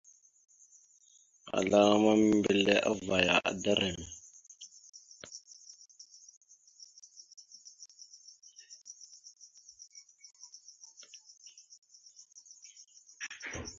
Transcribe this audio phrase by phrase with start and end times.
[1.47, 3.99] Maazlaraŋa ma, mbelle avvaya, adaɗ rrem.